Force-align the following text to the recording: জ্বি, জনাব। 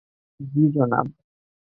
জ্বি, 0.39 0.63
জনাব। 0.73 1.07